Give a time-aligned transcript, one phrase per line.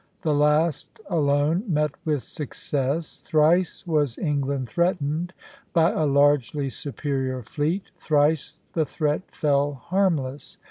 [0.23, 3.19] The last alone met with success.
[3.19, 5.31] Thrice was England threatened
[5.73, 10.57] by a largely superior fleet, thrice the threat fell harmless.